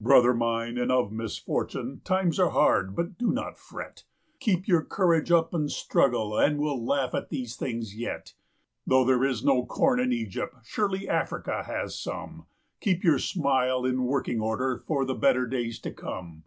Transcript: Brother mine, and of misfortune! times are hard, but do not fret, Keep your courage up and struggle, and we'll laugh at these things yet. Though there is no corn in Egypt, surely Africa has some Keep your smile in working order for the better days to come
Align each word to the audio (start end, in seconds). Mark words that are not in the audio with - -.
Brother 0.00 0.32
mine, 0.32 0.78
and 0.78 0.90
of 0.90 1.12
misfortune! 1.12 2.00
times 2.02 2.40
are 2.40 2.48
hard, 2.48 2.96
but 2.96 3.18
do 3.18 3.30
not 3.30 3.58
fret, 3.58 4.04
Keep 4.40 4.66
your 4.66 4.80
courage 4.82 5.30
up 5.30 5.52
and 5.52 5.70
struggle, 5.70 6.38
and 6.38 6.58
we'll 6.58 6.82
laugh 6.82 7.14
at 7.14 7.28
these 7.28 7.56
things 7.56 7.94
yet. 7.94 8.32
Though 8.86 9.04
there 9.04 9.22
is 9.22 9.44
no 9.44 9.66
corn 9.66 10.00
in 10.00 10.12
Egypt, 10.14 10.54
surely 10.64 11.06
Africa 11.06 11.64
has 11.64 11.94
some 11.94 12.46
Keep 12.80 13.04
your 13.04 13.18
smile 13.18 13.84
in 13.84 14.04
working 14.04 14.40
order 14.40 14.78
for 14.78 15.04
the 15.04 15.14
better 15.14 15.46
days 15.46 15.78
to 15.80 15.90
come 15.92 16.44